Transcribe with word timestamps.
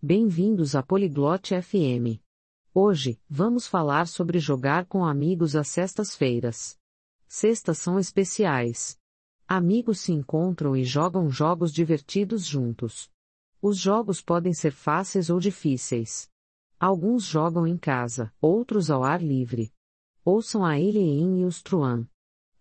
Bem-vindos 0.00 0.76
à 0.76 0.82
Poliglote 0.82 1.60
FM. 1.60 2.22
Hoje, 2.72 3.20
vamos 3.28 3.66
falar 3.66 4.06
sobre 4.06 4.38
jogar 4.38 4.86
com 4.86 5.04
amigos 5.04 5.56
às 5.56 5.66
sextas-feiras. 5.66 6.78
Sextas 7.26 7.78
são 7.78 7.98
especiais. 7.98 8.96
Amigos 9.44 9.98
se 9.98 10.12
encontram 10.12 10.76
e 10.76 10.84
jogam 10.84 11.28
jogos 11.28 11.72
divertidos 11.72 12.46
juntos. 12.46 13.10
Os 13.60 13.76
jogos 13.76 14.22
podem 14.22 14.54
ser 14.54 14.70
fáceis 14.70 15.30
ou 15.30 15.40
difíceis. 15.40 16.30
Alguns 16.78 17.24
jogam 17.24 17.66
em 17.66 17.76
casa, 17.76 18.32
outros 18.40 18.92
ao 18.92 19.02
ar 19.02 19.20
livre. 19.20 19.72
Ouçam 20.24 20.64
a 20.64 20.78
Eileen 20.78 21.40
e 21.40 21.44
os 21.44 21.60
Truan. 21.60 22.06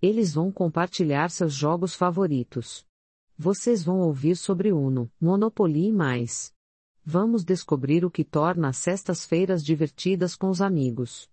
Eles 0.01 0.33
vão 0.33 0.51
compartilhar 0.51 1.29
seus 1.29 1.53
jogos 1.53 1.93
favoritos. 1.93 2.83
Vocês 3.37 3.83
vão 3.83 3.99
ouvir 3.99 4.35
sobre 4.35 4.73
Uno, 4.73 5.11
Monopoly 5.21 5.89
e 5.89 5.93
mais. 5.93 6.56
Vamos 7.09 7.45
descobrir 7.45 8.03
o 8.03 8.11
que 8.11 8.25
torna 8.25 8.67
as 8.67 8.79
sextas-feiras 8.79 9.63
divertidas 9.63 10.35
com 10.35 10.49
os 10.49 10.59
amigos. 10.59 11.29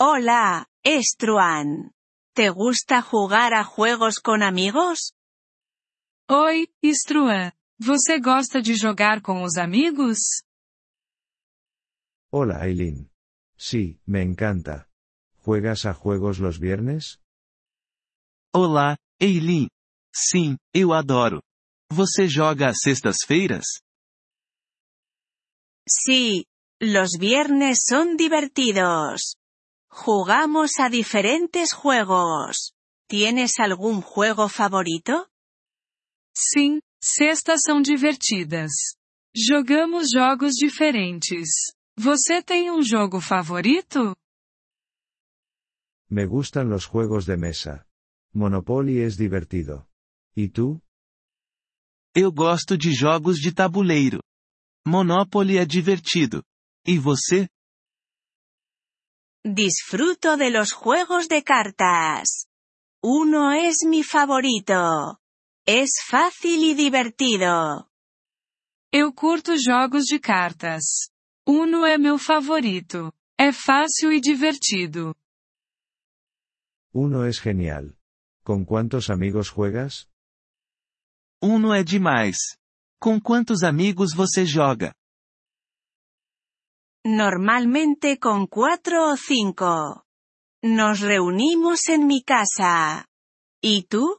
Hola, 0.00 0.64
Estruan. 0.84 1.90
¿Te 2.36 2.50
gusta 2.50 3.02
jugar 3.02 3.52
a 3.52 3.64
juegos 3.64 4.20
con 4.20 4.44
amigos? 4.44 5.12
Oi, 6.30 6.68
Struan. 6.84 7.50
Você 7.80 8.20
gosta 8.20 8.62
de 8.62 8.76
jogar 8.76 9.20
com 9.20 9.42
os 9.42 9.56
amigos? 9.56 10.18
Hola 12.30 12.62
Aileen. 12.62 13.10
Sí, 13.58 14.00
me 14.06 14.22
encanta. 14.22 14.88
¿Juegas 15.44 15.84
a 15.84 15.94
juegos 15.94 16.38
los 16.38 16.60
viernes? 16.60 17.18
Olá, 18.54 18.96
Eileen. 19.20 19.68
Sim, 20.14 20.56
eu 20.72 20.92
adoro. 20.92 21.42
Você 21.94 22.26
joga 22.26 22.70
às 22.70 22.78
sextas-feiras? 22.80 23.66
Sí, 25.88 26.44
los 26.80 27.10
viernes 27.20 27.84
son 27.88 28.16
divertidos. 28.16 29.36
Jugamos 29.88 30.72
a 30.80 30.88
diferentes 30.88 31.72
juegos. 31.72 32.72
¿Tienes 33.08 33.60
algún 33.60 34.00
juego 34.00 34.48
favorito? 34.48 35.28
Sim, 36.34 36.80
sextas 37.00 37.60
são 37.62 37.80
divertidas. 37.80 38.72
Jogamos 39.32 40.10
jogos 40.10 40.54
diferentes. 40.56 41.48
Você 41.96 42.42
tem 42.42 42.72
um 42.72 42.82
jogo 42.82 43.20
favorito? 43.20 44.16
Me 46.10 46.26
gustan 46.26 46.68
los 46.68 46.86
juegos 46.86 47.24
de 47.24 47.36
mesa. 47.36 47.86
Monopoly 48.32 49.00
es 49.00 49.16
divertido. 49.16 49.86
¿Y 50.34 50.48
tú? 50.48 50.83
Eu 52.16 52.30
gosto 52.30 52.78
de 52.78 52.92
jogos 52.92 53.38
de 53.38 53.52
tabuleiro. 53.52 54.22
Monopoly 54.86 55.58
é 55.58 55.64
divertido. 55.64 56.44
E 56.86 56.96
você? 56.96 57.48
Disfruto 59.44 60.36
de 60.36 60.48
los 60.48 60.70
juegos 60.70 61.26
de 61.26 61.42
cartas. 61.42 62.46
Uno 63.02 63.50
es 63.52 63.78
mi 63.84 64.04
favorito. 64.04 65.18
Es 65.66 65.90
fácil 66.08 66.62
y 66.62 66.74
divertido. 66.74 67.90
Eu 68.92 69.12
curto 69.12 69.56
jogos 69.58 70.04
de 70.04 70.20
cartas. 70.20 71.10
Uno 71.44 71.84
é 71.84 71.98
meu 71.98 72.16
favorito. 72.16 73.12
É 73.36 73.50
fácil 73.50 74.12
e 74.12 74.20
divertido. 74.20 75.16
Uno 76.94 77.26
es 77.26 77.40
genial. 77.40 77.98
¿Con 78.44 78.64
cuántos 78.64 79.10
amigos 79.10 79.48
juegas? 79.50 80.08
Uno 81.46 81.74
é 81.74 81.84
demais. 81.84 82.38
Com 82.98 83.20
quantos 83.20 83.62
amigos 83.62 84.14
você 84.14 84.46
joga? 84.46 84.94
Normalmente 87.04 88.16
con 88.16 88.46
cuatro 88.46 89.12
o 89.12 89.16
cinco. 89.18 90.06
Nos 90.62 91.00
reunimos 91.00 91.86
en 91.90 92.06
mi 92.06 92.22
casa. 92.22 93.06
¿Y 93.62 93.82
tú? 93.82 94.18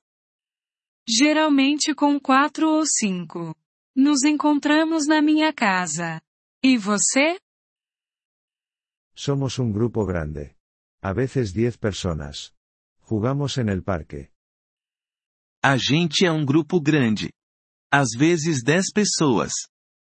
Geralmente 1.10 1.96
com 1.96 2.20
quatro 2.20 2.70
ou 2.78 2.86
cinco. 2.86 3.56
Nos 3.96 4.24
encontramos 4.24 5.08
na 5.08 5.20
minha 5.20 5.52
casa. 5.52 6.22
E 6.62 6.78
você? 6.78 7.40
Somos 9.16 9.58
un 9.58 9.72
grupo 9.72 10.06
grande. 10.06 10.56
A 11.02 11.12
veces 11.12 11.54
10 11.54 11.78
personas. 11.78 12.54
Jugamos 13.00 13.58
en 13.58 13.70
el 13.70 13.82
parque. 13.82 14.35
A 15.68 15.78
gente 15.78 16.24
é 16.24 16.32
um 16.32 16.46
grupo 16.46 16.80
grande. 16.80 17.34
Às 17.92 18.10
vezes 18.16 18.62
10 18.64 18.92
pessoas. 18.94 19.52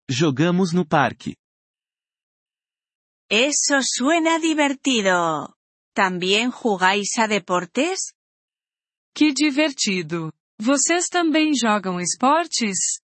Jogamos 0.09 0.71
no 0.71 0.87
parque. 0.87 1.35
Eso 3.29 3.81
suena 3.83 4.39
divertido. 4.39 5.53
¿También 5.93 6.49
jugáis 6.49 7.09
a 7.17 7.27
deportes? 7.27 8.13
Que 9.13 9.33
divertido. 9.33 10.31
Vocês 10.57 11.09
também 11.09 11.51
jogam 11.53 11.99
esportes? 11.99 13.01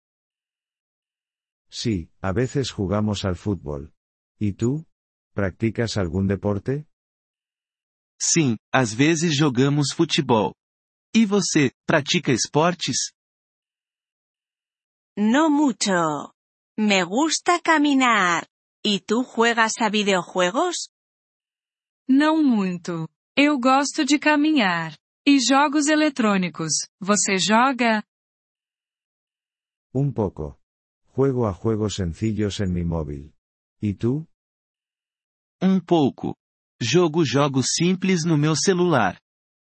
Sí, 1.69 2.09
a 2.22 2.32
veces 2.32 2.70
jugamos 2.70 3.25
al 3.25 3.34
fútbol. 3.34 3.93
¿Y 4.38 4.53
tú? 4.53 4.87
¿Practicas 5.34 5.97
algún 5.97 6.28
deporte? 6.28 6.87
Sim, 8.16 8.56
às 8.72 8.94
vezes 8.94 9.37
jogamos 9.37 9.93
futebol. 9.93 10.54
E 11.14 11.25
você, 11.25 11.70
pratica 11.86 12.32
esportes? 12.32 13.12
No 15.16 15.48
mucho. 15.48 16.34
Me 16.76 17.04
gusta 17.04 17.60
caminar. 17.60 18.48
¿Y 18.84 18.98
tú 18.98 19.22
juegas 19.22 19.75
a 19.80 19.88
videojuegos? 19.88 20.88
Não 22.08 22.42
muito. 22.42 23.08
Eu 23.36 23.60
gosto 23.60 24.04
de 24.04 24.19
caminhar. 24.19 24.98
E 25.25 25.38
jogos 25.38 25.86
eletrônicos. 25.86 26.72
Você 27.00 27.38
joga? 27.38 28.02
Un 29.94 30.12
poco. 30.12 30.58
Juego 31.14 31.46
a 31.46 31.52
juegos 31.52 31.94
sencillos 31.94 32.58
en 32.58 32.72
mi 32.72 32.84
móvil. 32.84 33.32
¿Y 33.81 33.94
tú? 33.94 34.26
Um 35.62 35.78
pouco. 35.78 36.36
Jogo 36.82 37.25
jogos 37.25 37.66
simples 37.76 38.25
no 38.25 38.36
meu 38.36 38.56
celular. 38.56 39.16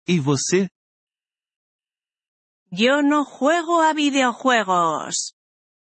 E 0.09 0.19
você? 0.19 0.71
Yo 2.77 3.03
no 3.03 3.25
juego 3.25 3.83
a 3.83 3.93
videojuegos. 3.93 5.35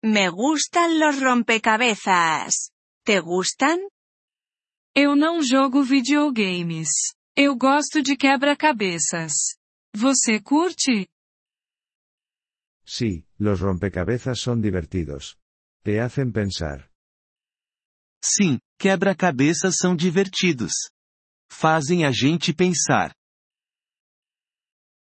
Me 0.02 0.30
gustan 0.30 0.98
los 0.98 1.20
rompecabezas. 1.20 2.70
¿Te 3.04 3.20
gustan? 3.20 3.78
Eu 4.94 5.14
não 5.14 5.42
jogo 5.42 5.82
videogames. 5.82 6.88
Eu 7.36 7.56
gosto 7.56 8.02
de 8.02 8.16
quebra-cabeças. 8.16 9.32
Você 9.94 10.40
curte? 10.40 11.06
Sí, 12.86 13.26
los 13.38 13.60
rompecabezas 13.60 14.40
son 14.40 14.62
divertidos. 14.62 15.36
Te 15.84 16.00
hacen 16.00 16.32
pensar. 16.32 16.90
Sim, 18.24 18.58
quebra-cabeças 18.78 19.76
são 19.76 19.94
divertidos. 19.94 20.72
Fazem 21.52 22.06
a 22.06 22.10
gente 22.10 22.54
pensar. 22.54 23.14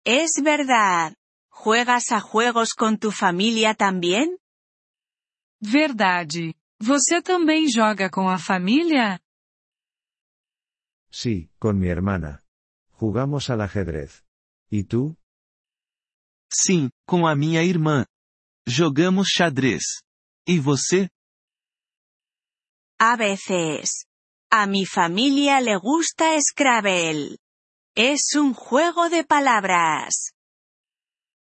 Es 0.04 0.32
verdad. 0.42 1.14
¿Juegas 1.66 2.12
a 2.12 2.20
juegos 2.20 2.74
con 2.74 2.96
tu 2.96 3.10
familia 3.10 3.74
también? 3.74 4.38
Verdade. 5.60 6.54
Você 6.80 7.20
também 7.20 7.66
joga 7.68 8.08
com 8.08 8.28
a 8.28 8.38
família? 8.38 9.20
Sí, 11.10 11.50
con 11.58 11.76
mi 11.76 11.88
hermana. 11.88 12.44
Jugamos 12.92 13.50
al 13.50 13.62
ajedrez. 13.62 14.24
¿Y 14.70 14.84
tú? 14.84 15.16
Sim, 16.48 16.88
com 17.04 17.26
a 17.26 17.34
minha 17.34 17.64
irmã. 17.64 18.06
Jogamos 18.64 19.30
xadrez. 19.36 20.04
E 20.46 20.60
você? 20.60 21.10
A 22.96 23.16
veces. 23.16 24.06
A 24.52 24.68
mi 24.68 24.86
familia 24.86 25.60
le 25.60 25.76
gusta 25.78 26.40
Scrabble. 26.40 27.38
Es 27.96 28.36
un 28.36 28.54
juego 28.54 29.08
de 29.08 29.24
palabras. 29.24 30.35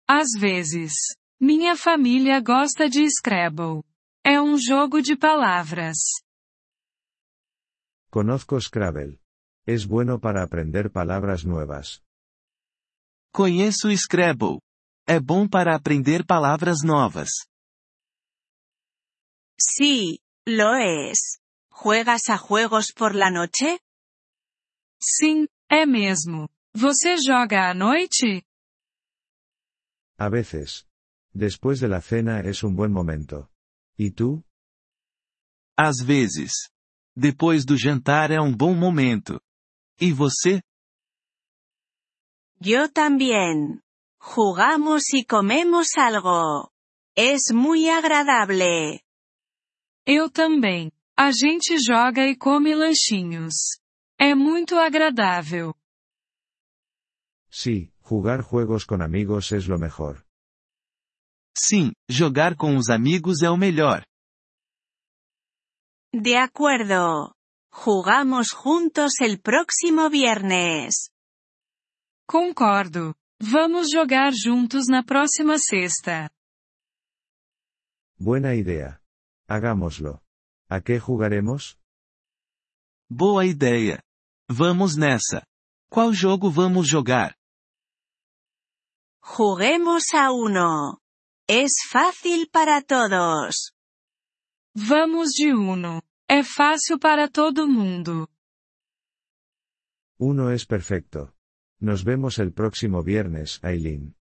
Às 0.08 0.28
vezes. 0.38 0.92
Minha 1.40 1.76
família 1.76 2.40
gosta 2.40 2.88
de 2.88 3.08
Scrabble. 3.10 3.82
É 4.24 4.40
um 4.40 4.56
jogo 4.56 5.00
de 5.00 5.16
palavras. 5.16 5.98
Conozco 8.10 8.60
Scrabble. 8.60 9.18
Es 9.66 9.84
bueno 9.84 10.20
para 10.20 10.42
aprender 10.42 10.90
palabras 10.90 11.44
nuevas. 11.44 12.00
Conheço 13.32 13.90
Scrabble. 13.96 14.60
É 15.06 15.18
bom 15.18 15.48
para 15.48 15.74
aprender 15.74 16.24
palavras 16.24 16.82
novas. 16.84 17.30
Sí, 19.58 20.20
lo 20.46 20.74
es. 20.76 21.40
¿Juegas 21.70 22.28
a 22.28 22.36
juegos 22.36 22.92
por 22.92 23.14
la 23.14 23.30
noche? 23.30 23.80
Sim, 25.00 25.48
é 25.68 25.86
mesmo. 25.86 26.48
Você 26.74 27.16
joga 27.16 27.70
à 27.70 27.74
noite? 27.74 28.44
A 30.22 30.28
veces. 30.28 30.86
Después 31.34 31.80
de 31.80 31.88
la 31.88 32.00
cena 32.00 32.42
es 32.42 32.62
un 32.62 32.76
buen 32.76 32.92
momento. 32.92 33.50
¿Y 33.96 34.12
tú? 34.12 34.44
Às 35.76 35.96
vezes. 36.06 36.70
Depois 37.16 37.64
do 37.64 37.76
jantar 37.76 38.30
é 38.30 38.40
um 38.40 38.56
bom 38.56 38.72
momento. 38.72 39.40
E 40.00 40.12
você? 40.12 40.62
Yo 42.60 42.88
también. 42.88 43.82
Jugamos 44.20 45.12
y 45.12 45.24
comemos 45.24 45.88
algo. 45.96 46.70
Es 47.16 47.52
muy 47.52 47.88
agradable. 47.88 49.02
Eu 50.06 50.30
também. 50.30 50.92
A 51.16 51.32
gente 51.32 51.76
joga 51.80 52.28
e 52.28 52.36
come 52.36 52.76
lanchinhos. 52.76 53.80
É 54.20 54.36
muito 54.36 54.76
agradável. 54.76 55.74
Sí, 57.50 57.91
jugar 58.12 58.42
juegos 58.42 58.84
con 58.84 59.00
amigos 59.00 59.52
es 59.52 59.66
lo 59.66 59.78
mejor. 59.78 60.14
Sim, 61.56 61.92
jogar 62.10 62.56
com 62.56 62.76
os 62.76 62.90
amigos 62.90 63.40
é 63.42 63.48
o 63.48 63.56
melhor. 63.56 64.04
De 66.12 66.36
acuerdo. 66.36 67.34
Jugamos 67.72 68.52
juntos 68.52 69.12
el 69.20 69.40
próximo 69.40 70.10
viernes. 70.10 71.10
Concordo. 72.28 73.14
Vamos 73.40 73.88
jogar 73.90 74.32
juntos 74.34 74.84
na 74.88 75.02
próxima 75.02 75.56
sexta. 75.58 76.30
Buena 78.18 78.54
idea. 78.54 79.00
Hagámoslo. 79.48 80.20
¿A 80.68 80.82
qué 80.82 81.00
jugaremos? 81.00 81.78
Boa 83.08 83.46
ideia. 83.46 84.02
Vamos 84.50 84.96
nessa. 84.98 85.46
Qual 85.90 86.14
jogo 86.14 86.50
vamos 86.50 86.90
jogar? 86.90 87.34
Juguemos 89.22 90.12
a 90.14 90.32
uno. 90.32 90.98
Es 91.48 91.72
fácil 91.88 92.48
para 92.50 92.82
todos. 92.82 93.72
Vamos 94.74 95.32
de 95.34 95.54
Uno. 95.54 96.02
É 96.28 96.42
fácil 96.42 96.98
para 96.98 97.28
todo 97.28 97.68
mundo. 97.68 98.28
Uno 100.18 100.50
es 100.50 100.64
perfecto. 100.64 101.34
Nos 101.78 102.04
vemos 102.04 102.38
el 102.38 102.52
próximo 102.52 103.02
viernes, 103.02 103.60
Aileen. 103.62 104.14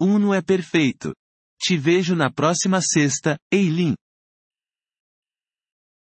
Uno 0.00 0.32
é 0.34 0.42
perfeito. 0.42 1.14
Te 1.58 1.76
vejo 1.76 2.14
na 2.14 2.30
próxima 2.30 2.80
sexta, 2.80 3.38
Eileen. 3.50 3.96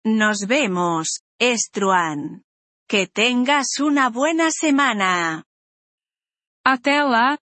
Nos 0.03 0.39
vemos, 0.45 1.21
Estruan. 1.39 2.43
Que 2.87 3.07
tengas 3.07 3.79
una 3.79 4.09
buena 4.09 4.51
semana. 4.51 5.45
Até 6.63 7.01
lá, 7.03 7.37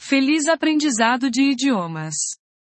feliz 0.00 0.48
aprendizado 0.48 1.30
de 1.30 1.42
idiomas! 1.42 2.39